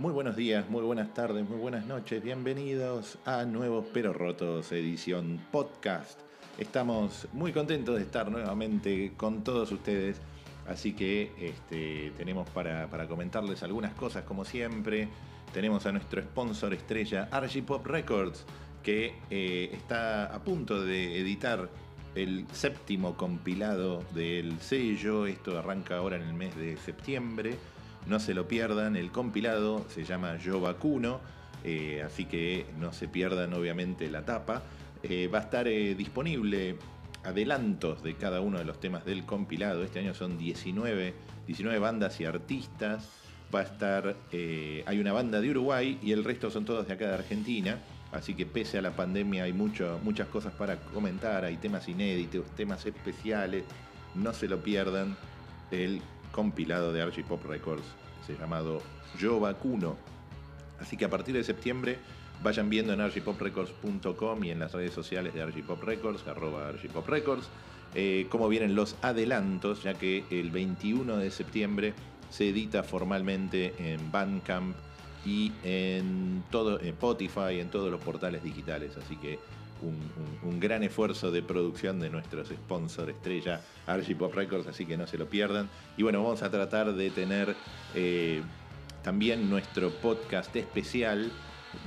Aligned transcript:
Muy 0.00 0.14
buenos 0.14 0.34
días, 0.34 0.66
muy 0.70 0.80
buenas 0.80 1.12
tardes, 1.12 1.46
muy 1.46 1.58
buenas 1.58 1.84
noches. 1.84 2.22
Bienvenidos 2.22 3.18
a 3.26 3.44
Nuevos 3.44 3.84
Pero 3.92 4.14
Rotos, 4.14 4.72
edición 4.72 5.38
podcast. 5.52 6.18
Estamos 6.56 7.28
muy 7.34 7.52
contentos 7.52 7.96
de 7.96 8.04
estar 8.04 8.30
nuevamente 8.30 9.12
con 9.18 9.44
todos 9.44 9.70
ustedes. 9.72 10.18
Así 10.66 10.94
que 10.94 11.30
este, 11.38 12.14
tenemos 12.16 12.48
para, 12.48 12.88
comentarles 13.08 13.62
algunas 13.62 13.92
cosas 13.92 14.24
como 14.24 14.46
siempre. 14.46 15.06
Tenemos 15.52 15.84
a 15.84 15.92
nuestro 15.92 16.22
sponsor 16.22 16.72
estrella, 16.72 17.28
RG 17.30 17.62
Pop 17.66 17.84
Records, 17.84 18.46
que 18.82 19.12
eh, 19.28 19.68
está 19.70 20.34
a 20.34 20.42
punto 20.42 20.82
de 20.82 21.20
editar 21.20 21.68
el 22.14 22.46
séptimo 22.52 23.18
compilado 23.18 24.02
del 24.14 24.58
sello. 24.60 25.26
Esto 25.26 25.58
arranca 25.58 25.98
ahora 25.98 26.16
en 26.16 26.22
el 26.22 26.32
mes 26.32 26.56
de 26.56 26.78
septiembre. 26.78 27.58
No 28.06 28.18
se 28.18 28.34
lo 28.34 28.48
pierdan, 28.48 28.96
el 28.96 29.10
compilado 29.10 29.86
se 29.88 30.04
llama 30.04 30.36
Yo 30.38 30.60
Vacuno, 30.60 31.20
eh, 31.64 32.02
así 32.04 32.24
que 32.24 32.66
no 32.78 32.92
se 32.92 33.08
pierdan 33.08 33.52
obviamente 33.52 34.10
la 34.10 34.24
tapa. 34.24 34.62
Eh, 35.02 35.28
va 35.28 35.38
a 35.38 35.42
estar 35.42 35.68
eh, 35.68 35.94
disponible 35.94 36.76
adelantos 37.24 38.02
de 38.02 38.14
cada 38.14 38.40
uno 38.40 38.58
de 38.58 38.64
los 38.64 38.80
temas 38.80 39.04
del 39.04 39.24
compilado. 39.24 39.84
Este 39.84 39.98
año 39.98 40.14
son 40.14 40.38
19, 40.38 41.14
19 41.46 41.78
bandas 41.78 42.20
y 42.20 42.24
artistas. 42.24 43.08
Va 43.54 43.60
a 43.60 43.64
estar, 43.64 44.16
hay 44.32 45.00
una 45.00 45.12
banda 45.12 45.40
de 45.40 45.50
Uruguay 45.50 45.98
y 46.00 46.12
el 46.12 46.22
resto 46.22 46.52
son 46.52 46.64
todos 46.64 46.86
de 46.86 46.92
acá 46.92 47.08
de 47.08 47.14
Argentina. 47.14 47.78
Así 48.12 48.34
que 48.34 48.46
pese 48.46 48.78
a 48.78 48.82
la 48.82 48.92
pandemia 48.92 49.42
hay 49.42 49.52
muchas 49.52 50.28
cosas 50.28 50.52
para 50.52 50.76
comentar, 50.76 51.44
hay 51.44 51.56
temas 51.56 51.88
inéditos, 51.88 52.46
temas 52.54 52.86
especiales. 52.86 53.64
No 54.14 54.32
se 54.32 54.46
lo 54.46 54.62
pierdan. 54.62 55.16
El 55.72 56.00
compilado 56.32 56.92
de 56.92 57.02
Archie 57.02 57.24
Pop 57.24 57.44
Records, 57.44 57.84
se 58.26 58.36
llamado 58.36 58.82
Yo 59.18 59.40
Vacuno. 59.40 59.96
Así 60.80 60.96
que 60.96 61.04
a 61.04 61.10
partir 61.10 61.34
de 61.34 61.44
septiembre 61.44 61.98
vayan 62.42 62.70
viendo 62.70 62.92
en 62.92 63.00
archipoprecords.com 63.00 64.44
y 64.44 64.50
en 64.50 64.58
las 64.58 64.72
redes 64.72 64.92
sociales 64.92 65.34
de 65.34 65.42
Archipop 65.42 65.82
Records, 65.82 66.26
arroba 66.26 66.68
Archipop 66.68 67.06
Records, 67.08 67.48
eh, 67.94 68.26
cómo 68.30 68.48
vienen 68.48 68.74
los 68.74 68.96
adelantos, 69.02 69.82
ya 69.82 69.94
que 69.94 70.24
el 70.30 70.50
21 70.50 71.16
de 71.16 71.30
septiembre 71.30 71.94
se 72.30 72.48
edita 72.48 72.82
formalmente 72.82 73.74
en 73.78 74.10
Bandcamp 74.10 74.76
y 75.26 75.52
en 75.64 76.42
todo 76.50 76.80
en 76.80 76.88
Spotify, 76.88 77.60
en 77.60 77.68
todos 77.68 77.90
los 77.90 78.00
portales 78.00 78.42
digitales. 78.42 78.96
Así 78.96 79.16
que 79.16 79.38
un, 79.82 80.60
gran 80.60 80.82
esfuerzo 80.82 81.30
de 81.30 81.42
producción 81.42 82.00
de 82.00 82.10
nuestros 82.10 82.48
sponsors 82.48 83.10
estrella, 83.10 83.62
Archie 83.86 84.14
Pop 84.14 84.34
Records, 84.34 84.66
así 84.66 84.84
que 84.84 84.96
no 84.96 85.06
se 85.06 85.16
lo 85.16 85.26
pierdan. 85.26 85.70
Y 85.96 86.02
bueno, 86.02 86.22
vamos 86.22 86.42
a 86.42 86.50
tratar 86.50 86.92
de 86.92 87.10
tener 87.10 87.54
eh, 87.94 88.42
también 89.02 89.48
nuestro 89.48 89.90
podcast 89.90 90.54
especial 90.54 91.32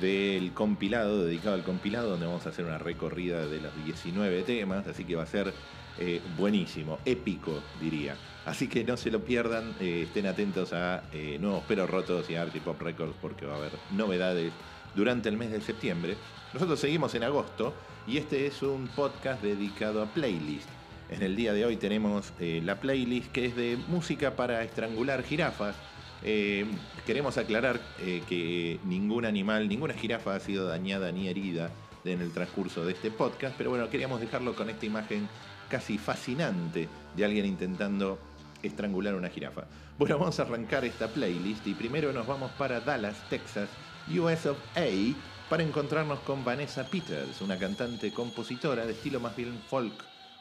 del 0.02 0.54
compilado, 0.54 1.24
dedicado 1.24 1.56
al 1.56 1.64
compilado, 1.64 2.10
donde 2.12 2.26
vamos 2.26 2.46
a 2.48 2.50
hacer 2.50 2.66
una 2.66 2.78
recorrida 2.78 3.46
de 3.46 3.62
los 3.62 3.86
19 3.86 4.44
temas, 4.44 4.88
así 4.88 5.04
que 5.04 5.16
va 5.16 5.24
a 5.24 5.28
ser 5.28 5.54
eh, 6.00 6.20
buenísimo, 6.38 7.00
épico, 7.06 7.62
diría. 7.80 8.16
Así 8.46 8.68
que 8.68 8.84
no 8.84 8.98
se 8.98 9.12
lo 9.12 9.20
pierdan, 9.20 9.76
eh, 9.80 10.04
estén 10.08 10.26
atentos 10.26 10.74
a 10.74 11.04
Nuevos 11.40 11.64
Pero 11.68 11.86
Rotos 11.86 12.30
y 12.30 12.36
a 12.36 12.42
Archie 12.42 12.62
Records 12.80 13.16
porque 13.22 13.46
va 13.46 13.54
a 13.54 13.58
haber 13.58 13.72
novedades 13.92 14.52
durante 14.96 15.30
el 15.30 15.38
mes 15.38 15.52
de 15.52 15.62
septiembre. 15.62 16.16
Nosotros 16.54 16.80
seguimos 16.80 17.16
en 17.16 17.24
agosto 17.24 17.74
y 18.08 18.18
este 18.18 18.46
es 18.48 18.62
un 18.62 18.88
podcast 18.88 19.42
dedicado 19.42 20.02
a 20.02 20.06
playlist. 20.06 20.70
En 21.10 21.22
el 21.22 21.36
día 21.36 21.54
de 21.54 21.66
hoy 21.66 21.78
tenemos 21.78 22.34
eh, 22.40 22.62
la 22.64 22.80
playlist 22.80 23.32
que 23.32 23.46
es 23.46 23.56
de 23.56 23.78
música 23.88 24.36
para 24.36 24.64
estrangular 24.64 25.24
jirafas. 25.24 25.76
Eh, 26.24 26.66
queremos 27.06 27.38
aclarar 27.38 27.80
eh, 28.00 28.24
que 28.28 28.80
ningún 28.86 29.26
animal, 29.26 29.68
ninguna 29.68 29.94
jirafa 29.94 30.36
ha 30.36 30.40
sido 30.40 30.68
dañada 30.68 31.12
ni 31.12 31.28
herida 31.28 31.70
en 32.06 32.22
el 32.22 32.32
transcurso 32.32 32.86
de 32.86 32.94
este 32.94 33.12
podcast, 33.12 33.56
pero 33.58 33.70
bueno, 33.70 33.90
queríamos 33.90 34.20
dejarlo 34.20 34.56
con 34.56 34.70
esta 34.70 34.86
imagen 34.86 35.28
casi 35.70 35.98
fascinante 35.98 36.88
de 37.16 37.26
alguien 37.26 37.46
intentando 37.46 38.20
estrangular 38.62 39.16
una 39.16 39.30
jirafa. 39.30 39.66
Bueno, 39.98 40.18
vamos 40.18 40.40
a 40.40 40.44
arrancar 40.44 40.86
esta 40.86 41.08
playlist 41.08 41.68
y 41.68 41.74
primero 41.74 42.12
nos 42.14 42.26
vamos 42.26 42.52
para 42.52 42.80
Dallas, 42.80 43.18
Texas, 43.30 43.70
US 44.10 44.46
of 44.48 44.58
A 44.76 45.16
para 45.50 45.64
encontrarnos 45.64 46.20
con 46.20 46.44
Vanessa 46.44 46.86
Peters, 46.86 47.42
una 47.42 47.58
cantante 47.58 48.12
compositora 48.12 48.86
de 48.86 48.94
estilo 48.94 49.20
más 49.20 49.36
bien 49.36 49.54
folk 49.70 49.94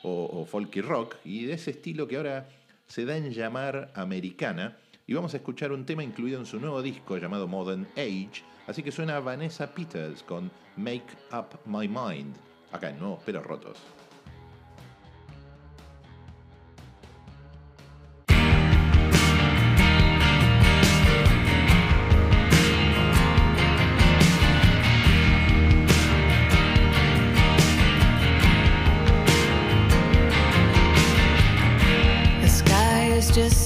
o, 0.02 0.44
folk 0.46 0.74
y 0.76 0.80
rock, 0.80 1.16
y 1.24 1.44
de 1.44 1.52
ese 1.52 1.70
estilo 1.70 2.08
que 2.08 2.16
ahora 2.16 2.48
se 2.88 3.04
da 3.04 3.16
en 3.16 3.30
llamar 3.32 3.92
americana. 3.94 4.76
Y 5.06 5.14
vamos 5.14 5.34
a 5.34 5.36
escuchar 5.36 5.70
un 5.70 5.86
tema 5.86 6.02
incluido 6.02 6.40
en 6.40 6.46
su 6.46 6.58
nuevo 6.58 6.82
disco 6.82 7.18
llamado 7.18 7.46
Modern 7.46 7.86
Age. 7.92 8.42
Así 8.66 8.82
que 8.82 8.90
suena 8.90 9.20
Vanessa 9.20 9.72
Peters 9.72 10.22
con 10.24 10.50
Make 10.76 11.06
Up 11.32 11.60
My 11.66 11.86
Mind, 11.86 12.34
acá 12.72 12.90
en 12.90 12.98
Nuevos 12.98 13.20
Pero 13.24 13.42
Rotos. 13.42 13.78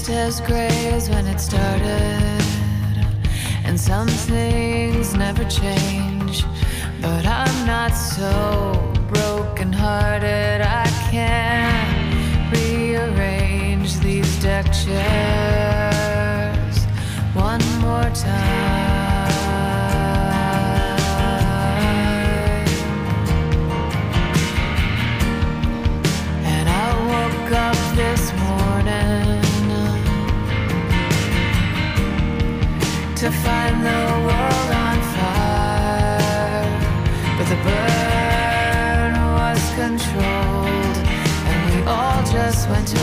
As 0.09 0.41
gray 0.41 0.89
as 0.93 1.09
when 1.09 1.27
it 1.27 1.39
started. 1.39 2.41
And 3.65 3.79
some 3.79 4.07
things 4.07 5.13
never 5.15 5.43
change. 5.45 6.45
But 7.01 7.25
I'm 7.25 7.65
not 7.65 7.91
so 7.91 8.93
broken 9.07 9.73
hearted. 9.73 10.61
I 10.61 10.85
can't 11.11 12.53
rearrange 12.55 13.99
these 13.99 14.41
deck 14.41 14.65
chairs 14.71 15.97
one 17.33 17.61
more 17.81 18.09
time. 18.15 18.86
Just 42.31 42.69
went 42.69 42.87
to 42.87 42.96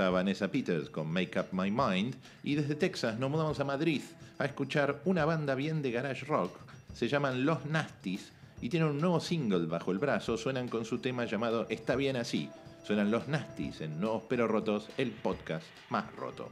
A 0.00 0.08
Vanessa 0.08 0.48
Peters 0.48 0.88
con 0.88 1.12
Make 1.12 1.38
Up 1.38 1.48
My 1.52 1.70
Mind 1.70 2.14
y 2.42 2.54
desde 2.54 2.74
Texas 2.74 3.18
nos 3.18 3.30
mudamos 3.30 3.60
a 3.60 3.64
Madrid 3.64 4.00
a 4.38 4.46
escuchar 4.46 5.02
una 5.04 5.26
banda 5.26 5.54
bien 5.54 5.82
de 5.82 5.90
garage 5.90 6.24
rock. 6.24 6.56
Se 6.94 7.08
llaman 7.08 7.44
Los 7.44 7.66
Nasties 7.66 8.32
y 8.62 8.70
tienen 8.70 8.88
un 8.88 9.00
nuevo 9.00 9.20
single 9.20 9.66
bajo 9.66 9.92
el 9.92 9.98
brazo. 9.98 10.38
Suenan 10.38 10.68
con 10.68 10.86
su 10.86 10.98
tema 10.98 11.26
llamado 11.26 11.66
Está 11.68 11.94
bien 11.94 12.16
así. 12.16 12.48
Suenan 12.86 13.10
Los 13.10 13.28
Nasties 13.28 13.82
en 13.82 14.00
Nuevos 14.00 14.22
Pero 14.28 14.48
Rotos, 14.48 14.88
el 14.96 15.10
podcast 15.10 15.66
más 15.90 16.10
roto. 16.16 16.48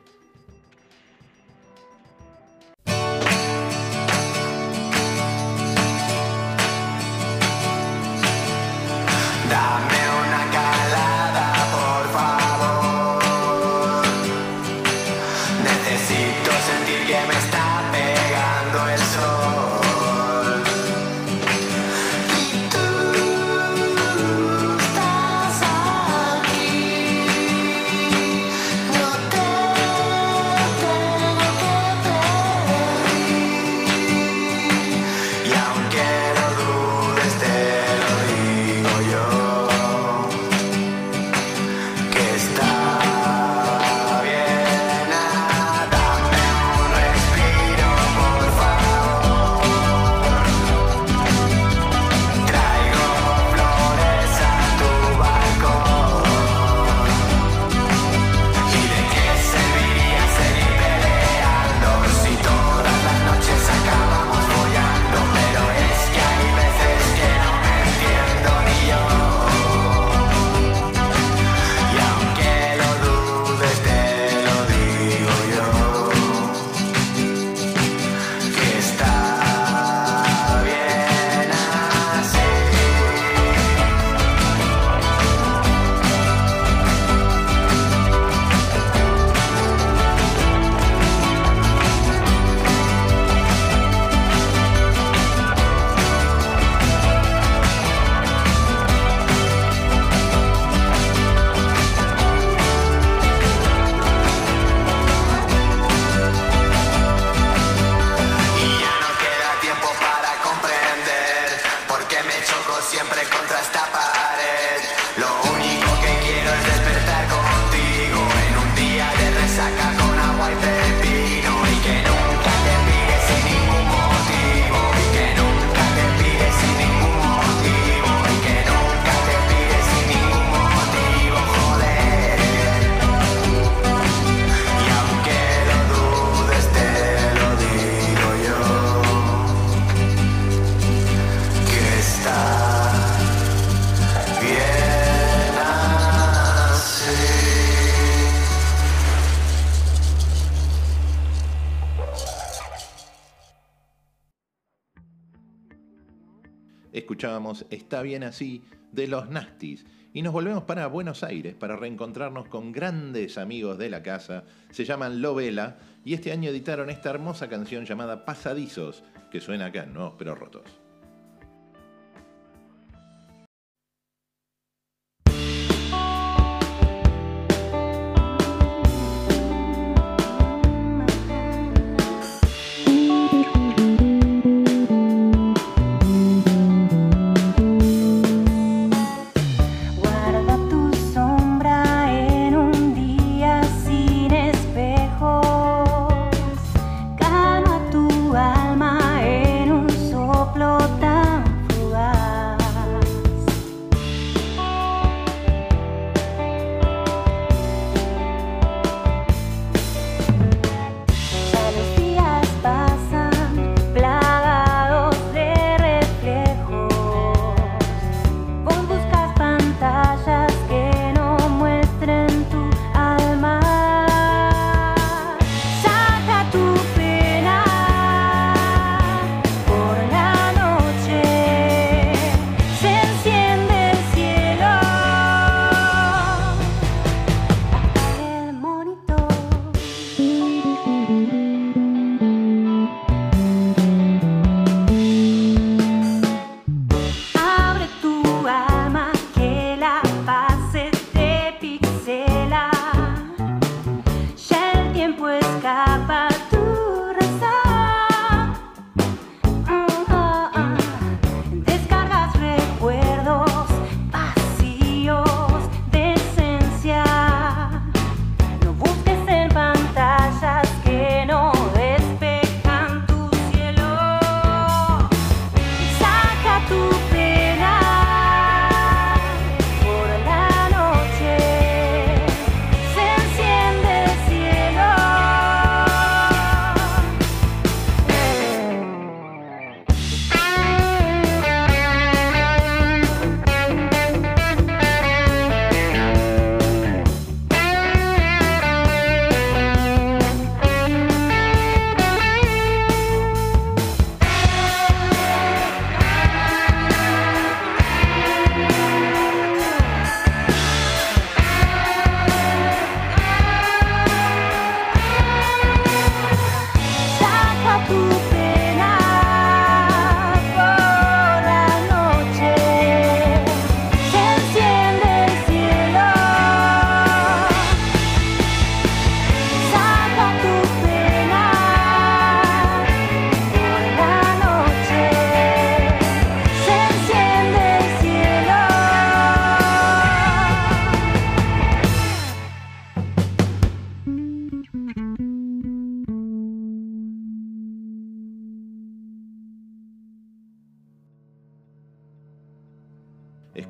Bien 158.02 158.24
así 158.24 158.62
de 158.92 159.06
los 159.06 159.28
Nasties 159.28 159.84
y 160.12 160.22
nos 160.22 160.32
volvemos 160.32 160.64
para 160.64 160.86
Buenos 160.88 161.22
Aires 161.22 161.54
para 161.54 161.76
reencontrarnos 161.76 162.48
con 162.48 162.72
grandes 162.72 163.38
amigos 163.38 163.78
de 163.78 163.90
la 163.90 164.02
casa. 164.02 164.44
Se 164.70 164.84
llaman 164.84 165.22
Lovela 165.22 165.78
y 166.04 166.14
este 166.14 166.32
año 166.32 166.50
editaron 166.50 166.90
esta 166.90 167.10
hermosa 167.10 167.48
canción 167.48 167.84
llamada 167.84 168.24
Pasadizos 168.24 169.04
que 169.30 169.40
suena 169.40 169.66
acá 169.66 169.84
en 169.84 169.94
Nuevos 169.94 170.14
Pero 170.18 170.34
Rotos. 170.34 170.79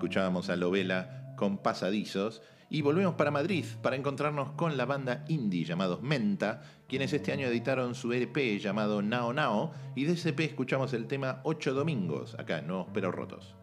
Escuchábamos 0.01 0.49
a 0.49 0.57
Lovela 0.57 1.35
con 1.37 1.59
Pasadizos. 1.59 2.41
Y 2.71 2.81
volvemos 2.81 3.17
para 3.17 3.31
Madrid 3.31 3.67
para 3.83 3.97
encontrarnos 3.97 4.53
con 4.53 4.79
la 4.79 4.87
banda 4.87 5.25
indie 5.29 5.65
llamados 5.65 6.01
Menta, 6.01 6.63
quienes 6.89 7.13
este 7.13 7.33
año 7.33 7.49
editaron 7.49 7.95
su 7.95 8.13
EP 8.13 8.35
llamado 8.59 9.03
Nao 9.03 9.35
Nao. 9.35 9.73
Y 9.95 10.05
de 10.05 10.15
ese 10.15 10.31
EP 10.31 10.41
escuchamos 10.41 10.95
el 10.95 11.07
tema 11.07 11.41
Ocho 11.45 11.75
Domingos, 11.75 12.35
acá 12.39 12.61
en 12.61 12.69
Nuevos 12.69 12.87
Pero 12.95 13.13
Rotos. 13.13 13.60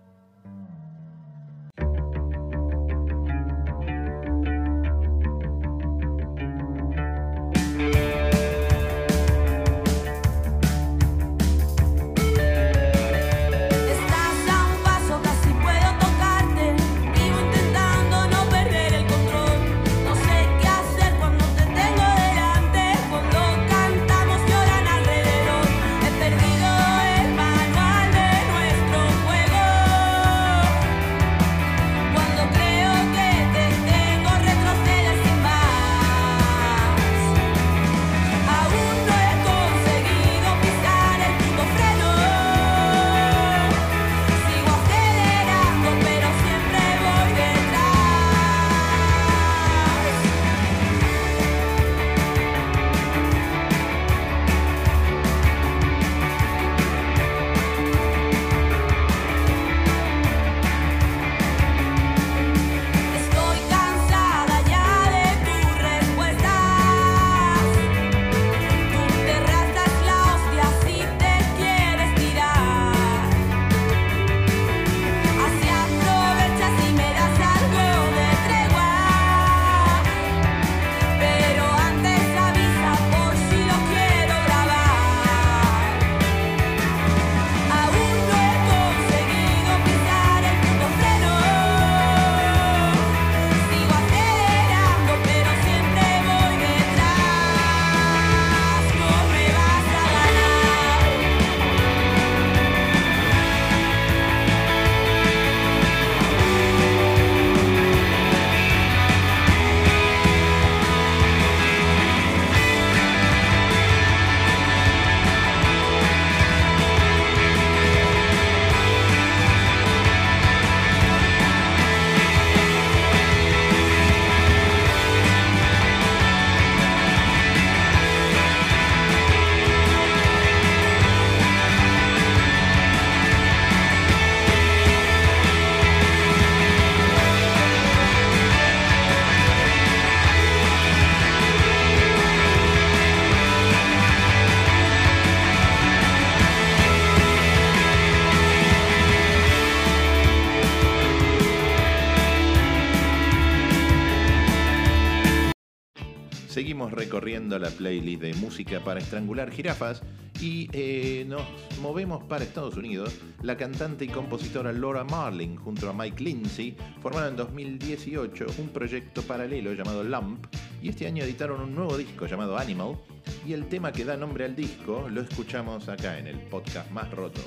Recorriendo 157.18 157.58
la 157.58 157.72
playlist 157.72 158.22
de 158.22 158.34
música 158.36 158.80
para 158.84 159.00
estrangular 159.00 159.50
jirafas 159.50 160.04
y 160.40 160.70
eh, 160.72 161.26
nos 161.28 161.42
movemos 161.82 162.24
para 162.26 162.44
Estados 162.44 162.78
Unidos. 162.78 163.12
La 163.42 163.58
cantante 163.58 164.06
y 164.06 164.08
compositora 164.08 164.72
Laura 164.72 165.04
Marling 165.04 165.56
junto 165.56 165.90
a 165.90 165.94
Mike 165.94 166.24
Lindsay 166.24 166.76
formaron 167.02 167.30
en 167.30 167.38
2018 167.38 168.46
un 168.60 168.70
proyecto 168.70 169.24
paralelo 169.24 169.74
llamado 169.74 170.04
Lump 170.04 170.46
y 170.80 170.90
este 170.90 171.08
año 171.08 171.24
editaron 171.24 171.60
un 171.62 171.74
nuevo 171.74 171.98
disco 171.98 172.28
llamado 172.28 172.56
Animal 172.56 173.00
y 173.48 173.54
el 173.54 173.68
tema 173.68 173.92
que 173.92 174.06
da 174.06 174.16
nombre 174.16 174.46
al 174.46 174.56
disco 174.56 175.08
lo 175.10 175.22
escuchamos 175.22 175.90
acá 175.90 176.20
en 176.20 176.28
el 176.28 176.38
podcast 176.38 176.92
más 176.92 177.10
roto. 177.10 177.42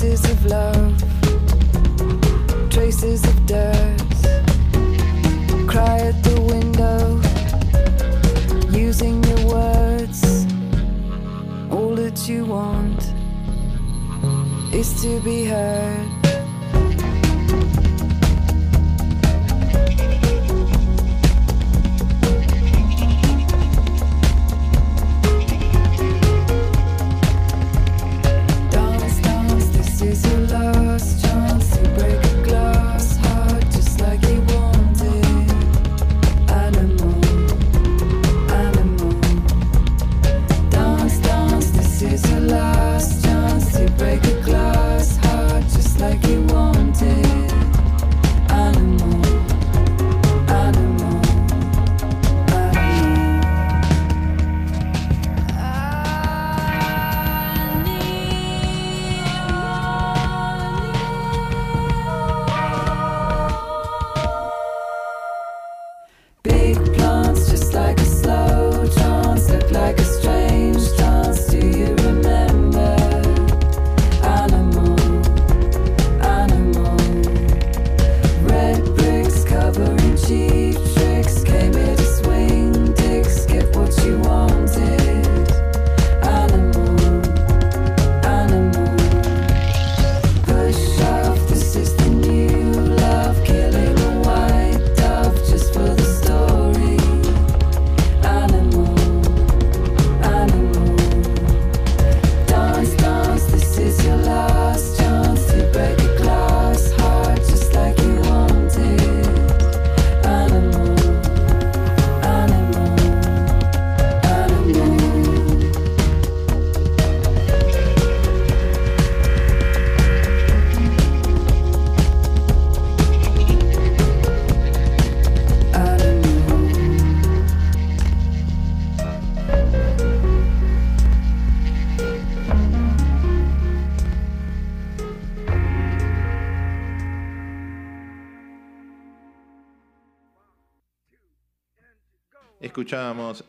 Traces 0.00 0.30
of 0.30 0.46
love, 0.46 0.98
traces 2.70 3.22
of 3.22 3.44
dust. 3.44 4.24
Cry 5.68 5.98
at 5.98 6.24
the 6.24 6.40
window, 6.40 7.20
using 8.70 9.22
your 9.22 9.46
words. 9.46 10.46
All 11.70 11.94
that 11.96 12.26
you 12.26 12.46
want 12.46 13.12
is 14.72 15.02
to 15.02 15.20
be 15.20 15.44
heard. 15.44 16.19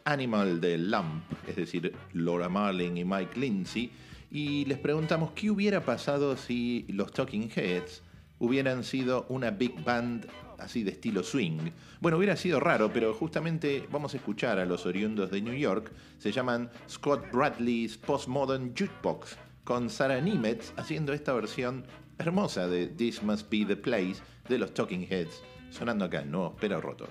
Animal 0.05 0.61
de 0.61 0.77
Lamp, 0.77 1.23
es 1.47 1.55
decir, 1.55 1.93
Laura 2.13 2.49
Marling 2.49 2.97
y 2.97 3.05
Mike 3.05 3.39
Lindsay, 3.39 3.91
y 4.31 4.65
les 4.65 4.77
preguntamos 4.77 5.31
qué 5.31 5.51
hubiera 5.51 5.83
pasado 5.83 6.37
si 6.37 6.85
los 6.89 7.11
Talking 7.11 7.49
Heads 7.53 8.01
hubieran 8.39 8.83
sido 8.83 9.25
una 9.29 9.51
big 9.51 9.83
band 9.83 10.27
así 10.57 10.83
de 10.83 10.91
estilo 10.91 11.23
swing. 11.23 11.71
Bueno, 11.99 12.17
hubiera 12.17 12.35
sido 12.35 12.59
raro, 12.59 12.91
pero 12.93 13.13
justamente 13.13 13.87
vamos 13.91 14.13
a 14.13 14.17
escuchar 14.17 14.59
a 14.59 14.65
los 14.65 14.85
oriundos 14.85 15.31
de 15.31 15.41
New 15.41 15.55
York. 15.55 15.91
Se 16.17 16.31
llaman 16.31 16.69
Scott 16.89 17.31
Bradley's 17.31 17.97
Postmodern 17.97 18.73
Jukebox, 18.77 19.37
con 19.63 19.89
Sarah 19.89 20.21
Nimitz 20.21 20.73
haciendo 20.77 21.13
esta 21.13 21.33
versión 21.33 21.85
hermosa 22.19 22.67
de 22.67 22.87
This 22.87 23.21
Must 23.23 23.49
Be 23.49 23.65
the 23.65 23.75
Place 23.75 24.17
de 24.47 24.57
los 24.57 24.73
Talking 24.73 25.07
Heads, 25.09 25.41
sonando 25.69 26.05
acá 26.05 26.21
en 26.21 26.31
Nuevos 26.31 26.53
Pero 26.59 26.79
Rotos. 26.79 27.09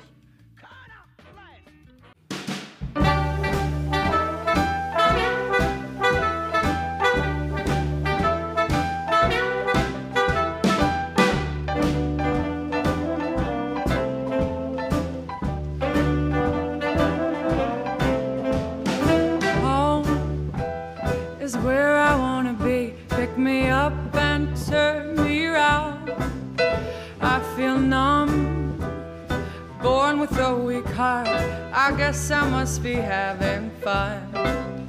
With 30.30 30.40
a 30.40 30.54
weak 30.54 30.86
heart. 30.86 31.28
I 31.72 31.92
guess 31.96 32.30
I 32.30 32.48
must 32.48 32.82
be 32.82 32.94
having 32.94 33.70
fun. 33.82 34.88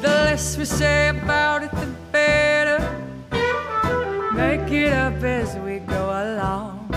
The 0.00 0.08
less 0.08 0.56
we 0.56 0.64
say 0.64 1.08
about 1.08 1.62
it, 1.64 1.70
the 1.72 1.86
better. 2.12 2.80
Make 4.34 4.70
it 4.70 4.92
up 4.92 5.22
as 5.22 5.56
we 5.56 5.78
go 5.80 6.04
along. 6.24 6.88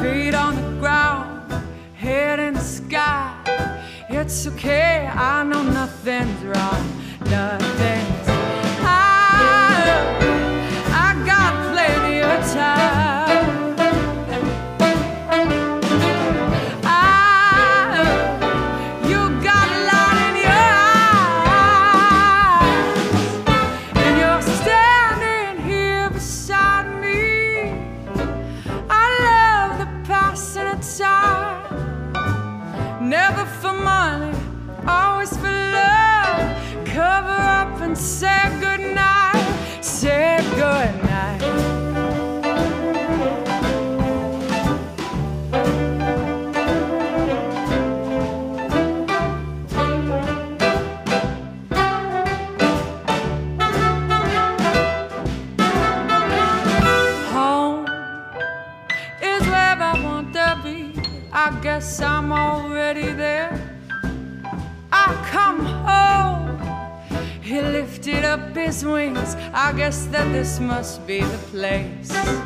Feet 0.00 0.34
on 0.34 0.56
the 0.56 0.80
ground, 0.80 1.52
head 1.94 2.38
in 2.38 2.54
the 2.54 2.60
sky. 2.60 3.34
It's 4.08 4.46
okay, 4.48 5.06
I 5.12 5.42
know 5.44 5.62
nothing's 5.62 6.42
wrong. 6.44 6.84
Nothing's. 7.30 7.67
Guess 69.88 70.04
that 70.08 70.30
this 70.32 70.60
must 70.60 71.06
be 71.06 71.20
the 71.20 71.38
place. 71.50 72.37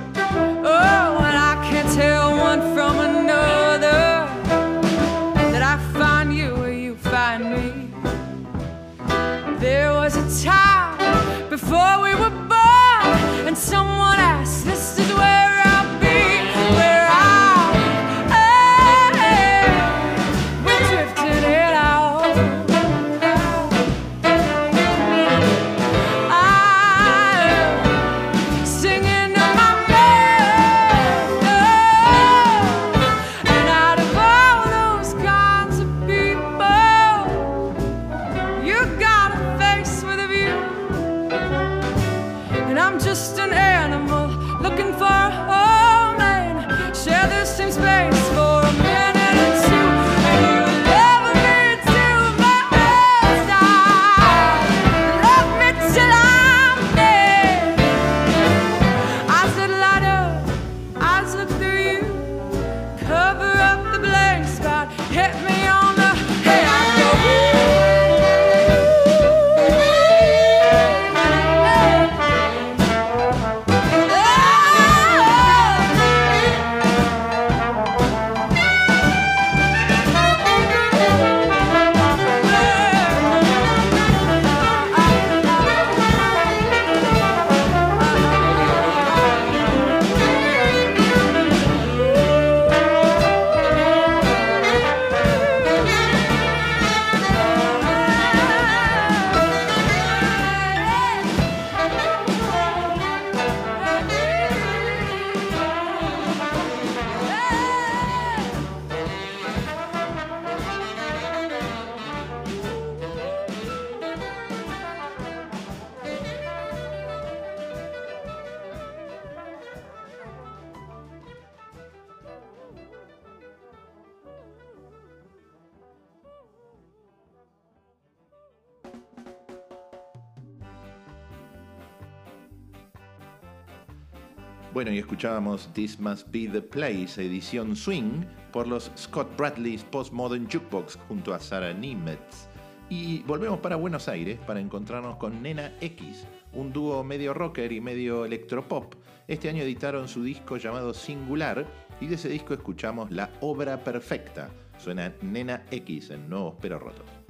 Escuchábamos 135.23 135.73
This 135.73 136.01
Must 136.01 136.27
Be 136.33 136.49
the 136.49 136.61
Place, 136.61 137.25
edición 137.25 137.77
swing, 137.77 138.25
por 138.51 138.67
los 138.67 138.91
Scott 138.97 139.29
Bradley's 139.37 139.85
Postmodern 139.85 140.49
Jukebox 140.51 140.99
junto 141.07 141.33
a 141.33 141.39
Sarah 141.39 141.73
Nimitz. 141.73 142.49
Y 142.91 143.23
volvemos 143.23 143.61
para 143.61 143.77
Buenos 143.77 144.09
Aires 144.09 144.41
para 144.49 144.59
encontrarnos 144.59 145.19
con 145.19 145.41
Nena 145.41 145.71
X, 145.81 146.27
un 146.55 146.73
dúo 146.73 147.05
medio 147.05 147.35
rocker 147.35 147.71
y 147.71 147.81
medio 147.81 148.25
electropop. 148.25 148.97
Este 149.29 149.49
año 149.49 149.63
editaron 149.63 150.09
su 150.09 150.25
disco 150.25 150.57
llamado 150.57 150.93
Singular 150.93 151.69
y 152.01 152.09
de 152.09 152.17
ese 152.17 152.29
disco 152.29 152.53
escuchamos 152.53 153.13
La 153.13 153.31
Obra 153.43 153.85
Perfecta. 153.85 154.51
Suena 154.77 155.15
Nena 155.23 155.63
X 155.71 156.11
en 156.11 156.29
Nuevos 156.29 156.57
Pero 156.61 156.81
Rotos. 156.81 157.22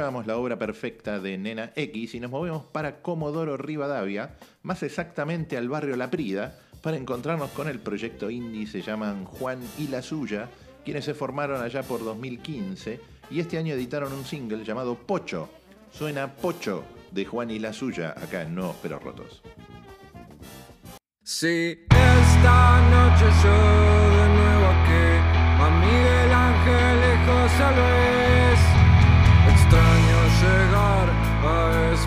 Escuchábamos 0.00 0.26
la 0.26 0.38
obra 0.38 0.58
perfecta 0.58 1.20
de 1.20 1.36
Nena 1.36 1.72
X 1.76 2.14
y 2.14 2.20
nos 2.20 2.30
movemos 2.30 2.64
para 2.64 3.02
Comodoro 3.02 3.58
Rivadavia, 3.58 4.34
más 4.62 4.82
exactamente 4.82 5.58
al 5.58 5.68
barrio 5.68 5.94
La 5.94 6.10
Prida, 6.10 6.58
para 6.80 6.96
encontrarnos 6.96 7.50
con 7.50 7.68
el 7.68 7.80
proyecto 7.80 8.30
indie 8.30 8.66
se 8.66 8.80
llaman 8.80 9.26
Juan 9.26 9.60
y 9.76 9.88
la 9.88 10.00
Suya, 10.00 10.48
quienes 10.86 11.04
se 11.04 11.12
formaron 11.12 11.60
allá 11.60 11.82
por 11.82 12.02
2015 12.02 12.98
y 13.30 13.40
este 13.40 13.58
año 13.58 13.74
editaron 13.74 14.14
un 14.14 14.24
single 14.24 14.64
llamado 14.64 14.94
Pocho. 14.94 15.50
Suena 15.92 16.34
Pocho 16.34 16.82
de 17.10 17.26
Juan 17.26 17.50
y 17.50 17.58
la 17.58 17.74
Suya 17.74 18.14
acá 18.16 18.40
en 18.40 18.54
Nuevos 18.54 18.76
Pero 18.80 19.00
Rotos. 19.00 19.42
Si 21.22 21.84
esta 21.90 22.80
noche 22.88 23.26
yo 23.42 23.52
de 24.16 24.28
nuevo 24.34 24.66
aquí, 24.66 25.04
a 25.60 25.68
Miguel 25.78 26.32
Ángel 26.32 28.16
y 28.16 28.19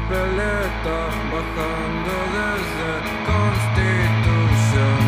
a 0.04 0.12
Espeleta, 0.12 1.00
bajando 1.32 2.13
desde 2.36 2.89
Constitución. 3.30 5.04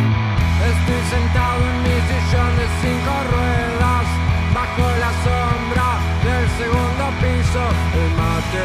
Estoy 0.71 1.01
sentado 1.10 1.62
en 1.65 1.77
mi 1.84 1.97
sillón 2.10 2.51
de 2.58 2.67
cinco 2.81 3.13
ruedas, 3.31 4.08
bajo 4.53 4.86
la 5.03 5.12
sombra 5.25 5.88
del 6.23 6.45
segundo 6.60 7.03
piso. 7.21 7.63
El 7.93 8.10
mate 8.15 8.63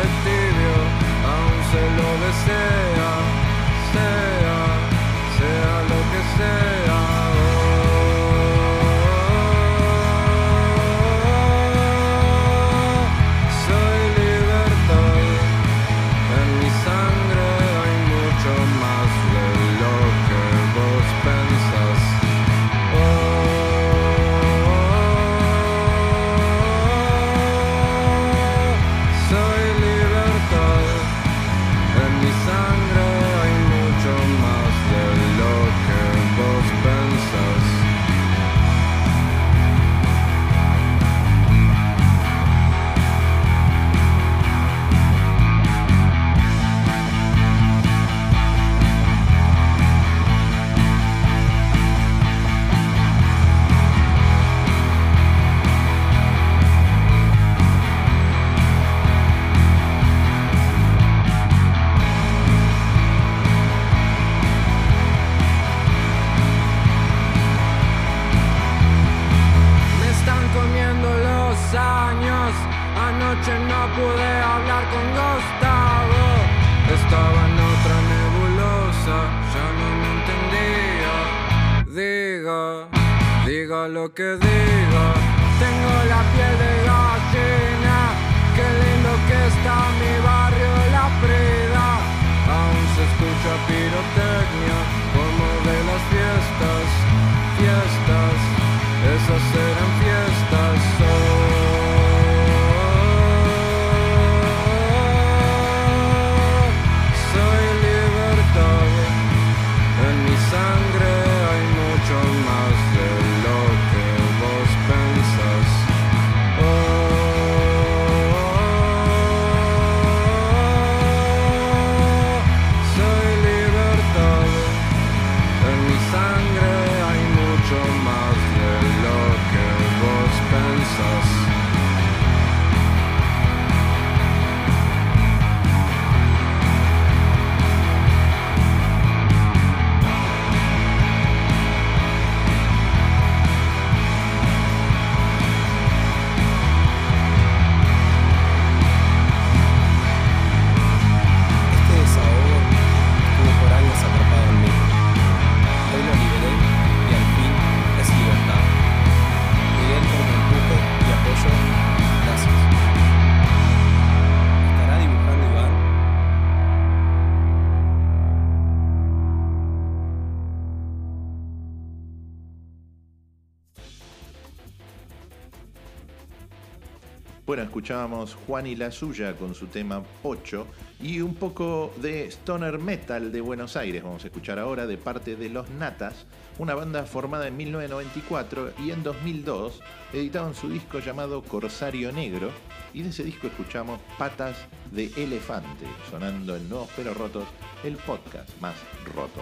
Bueno, 177.50 177.64
escuchábamos 177.64 178.36
Juan 178.46 178.68
y 178.68 178.76
la 178.76 178.92
suya 178.92 179.34
con 179.34 179.56
su 179.56 179.66
tema 179.66 180.04
Pocho 180.22 180.68
y 181.02 181.20
un 181.20 181.34
poco 181.34 181.92
de 181.96 182.26
stoner 182.26 182.78
metal 182.78 183.32
de 183.32 183.40
Buenos 183.40 183.76
Aires. 183.76 184.04
Vamos 184.04 184.22
a 184.22 184.28
escuchar 184.28 184.60
ahora 184.60 184.86
de 184.86 184.96
parte 184.96 185.34
de 185.34 185.48
Los 185.48 185.68
Natas, 185.70 186.26
una 186.60 186.76
banda 186.76 187.02
formada 187.06 187.48
en 187.48 187.56
1994 187.56 188.74
y 188.78 188.92
en 188.92 189.02
2002 189.02 189.80
editaron 190.12 190.54
su 190.54 190.70
disco 190.70 191.00
llamado 191.00 191.42
Corsario 191.42 192.12
Negro 192.12 192.52
y 192.94 193.02
de 193.02 193.08
ese 193.08 193.24
disco 193.24 193.48
escuchamos 193.48 193.98
Patas 194.16 194.56
de 194.92 195.10
Elefante, 195.16 195.86
sonando 196.08 196.54
en 196.54 196.68
Nuevos 196.68 196.90
Pero 196.94 197.14
Rotos, 197.14 197.48
el 197.82 197.96
podcast 197.96 198.48
más 198.60 198.76
roto. 199.12 199.40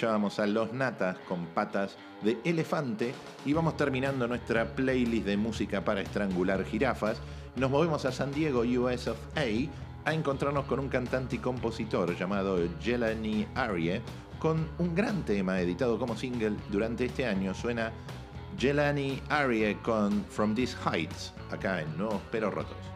Escuchábamos 0.00 0.38
a 0.38 0.46
Los 0.46 0.72
Natas 0.72 1.18
con 1.28 1.44
patas 1.48 1.98
de 2.22 2.38
elefante 2.44 3.12
y 3.44 3.52
vamos 3.52 3.76
terminando 3.76 4.26
nuestra 4.26 4.74
playlist 4.74 5.26
de 5.26 5.36
música 5.36 5.84
para 5.84 6.00
estrangular 6.00 6.64
jirafas. 6.64 7.20
Nos 7.56 7.70
movemos 7.70 8.06
a 8.06 8.12
San 8.12 8.32
Diego, 8.32 8.60
US 8.62 9.08
of 9.08 9.18
A, 9.36 10.08
a 10.08 10.14
encontrarnos 10.14 10.64
con 10.64 10.80
un 10.80 10.88
cantante 10.88 11.36
y 11.36 11.38
compositor 11.38 12.16
llamado 12.16 12.56
Jelani 12.80 13.46
Arie, 13.54 14.00
con 14.38 14.66
un 14.78 14.94
gran 14.94 15.22
tema 15.22 15.60
editado 15.60 15.98
como 15.98 16.16
single 16.16 16.56
durante 16.70 17.04
este 17.04 17.26
año. 17.26 17.52
Suena 17.52 17.92
Jelani 18.58 19.20
Arie 19.28 19.76
con 19.82 20.24
From 20.30 20.54
These 20.54 20.78
Heights, 20.82 21.34
acá 21.50 21.82
en 21.82 21.98
Nuevos 21.98 22.22
Pero 22.30 22.50
Rotos. 22.50 22.89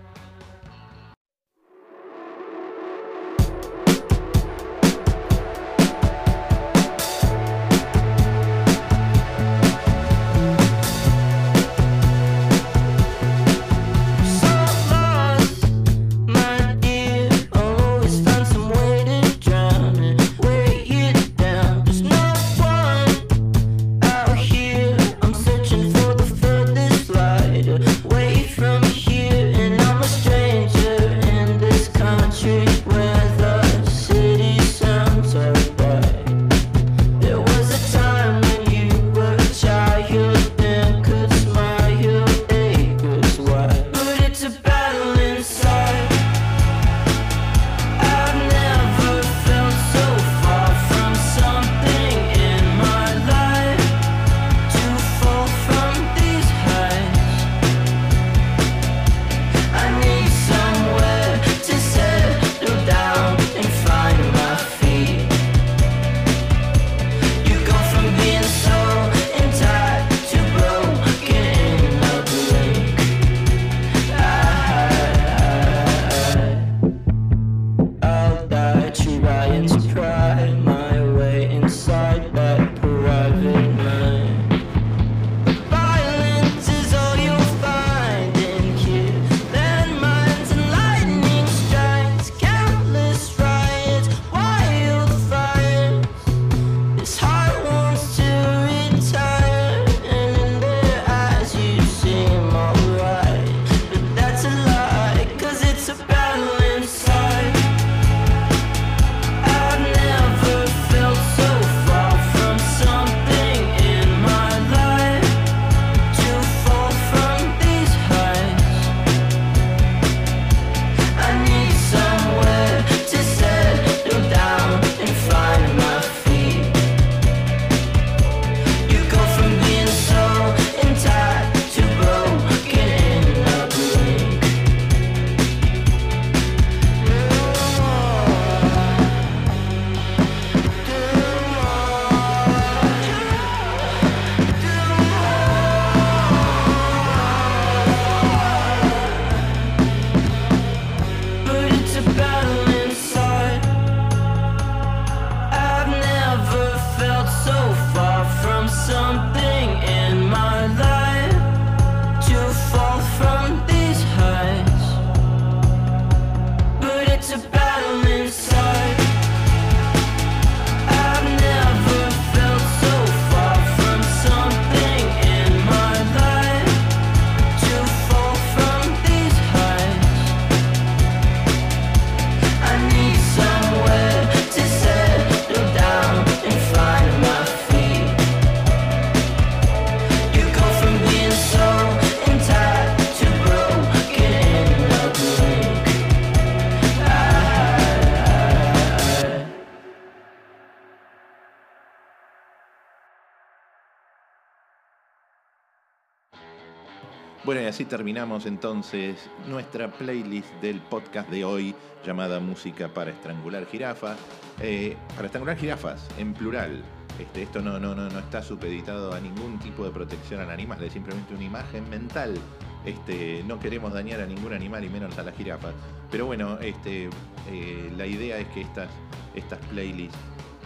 Así 207.74 207.86
terminamos 207.86 208.46
entonces 208.46 209.28
nuestra 209.48 209.90
playlist 209.90 210.48
del 210.62 210.80
podcast 210.80 211.28
de 211.28 211.44
hoy 211.44 211.74
llamada 212.06 212.38
Música 212.38 212.86
para 212.86 213.10
estrangular 213.10 213.66
jirafas. 213.66 214.16
Eh, 214.60 214.96
para 215.16 215.26
estrangular 215.26 215.56
jirafas, 215.56 216.06
en 216.16 216.34
plural. 216.34 216.84
Este, 217.18 217.42
esto 217.42 217.60
no, 217.62 217.80
no, 217.80 217.92
no, 217.96 218.08
no 218.08 218.18
está 218.20 218.44
supeditado 218.44 219.12
a 219.12 219.18
ningún 219.18 219.58
tipo 219.58 219.82
de 219.84 219.90
protección 219.90 220.40
al 220.40 220.50
animal, 220.50 220.84
es 220.84 220.92
simplemente 220.92 221.34
una 221.34 221.42
imagen 221.42 221.90
mental. 221.90 222.36
Este, 222.84 223.42
no 223.44 223.58
queremos 223.58 223.92
dañar 223.92 224.20
a 224.20 224.26
ningún 224.26 224.52
animal 224.52 224.84
y 224.84 224.88
menos 224.88 225.18
a 225.18 225.24
las 225.24 225.36
jirafas. 225.36 225.74
Pero 226.12 226.26
bueno, 226.26 226.60
este, 226.60 227.10
eh, 227.50 227.92
la 227.96 228.06
idea 228.06 228.38
es 228.38 228.46
que 228.50 228.60
estas, 228.60 228.88
estas 229.34 229.58
playlists 229.66 230.16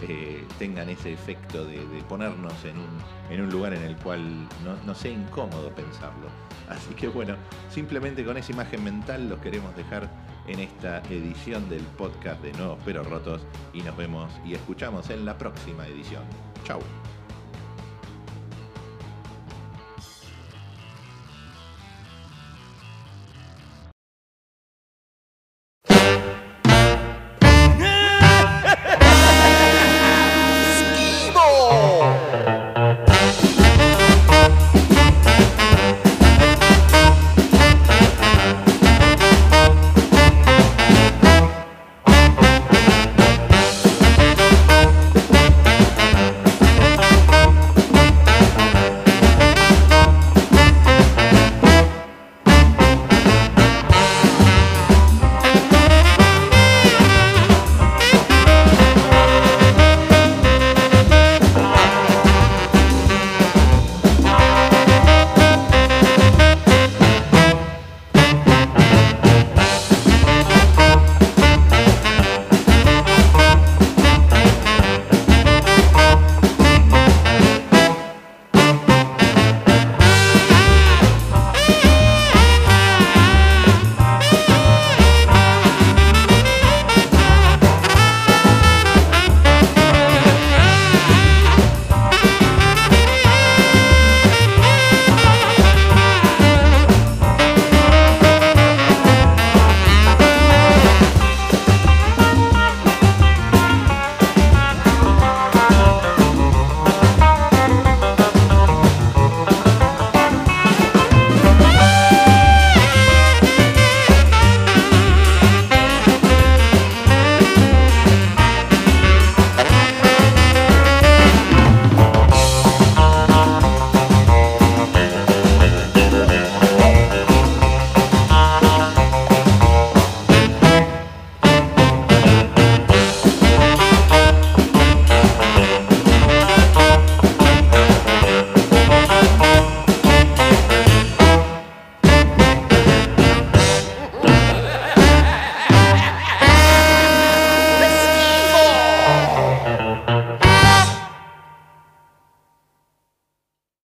eh, 0.07 0.43
tengan 0.57 0.89
ese 0.89 1.13
efecto 1.13 1.65
de, 1.65 1.79
ponernos 2.07 2.53
en 2.65 2.77
un, 2.77 2.89
en 3.29 3.41
un 3.41 3.49
lugar 3.49 3.73
en 3.73 3.83
el 3.83 3.95
cual 3.97 4.21
no, 4.63 4.75
no 4.85 4.95
sea 4.95 5.11
incómodo 5.11 5.69
pensarlo. 5.71 6.27
Así 6.69 6.93
que 6.93 7.07
bueno, 7.07 7.35
simplemente 7.69 8.23
con 8.23 8.37
esa 8.37 8.51
imagen 8.51 8.83
mental 8.83 9.29
los 9.29 9.39
queremos 9.39 9.75
dejar 9.75 10.09
en 10.47 10.59
esta 10.59 10.99
edición 11.09 11.69
del 11.69 11.83
podcast 11.83 12.41
de 12.41 12.51
Nuevos 12.53 12.79
Pero 12.85 13.03
Rotos 13.03 13.41
y 13.73 13.81
nos 13.81 13.95
vemos 13.95 14.31
y 14.45 14.53
escuchamos 14.53 15.09
en 15.09 15.25
la 15.25 15.37
próxima 15.37 15.85
edición. 15.87 16.23
Chau. 16.63 16.79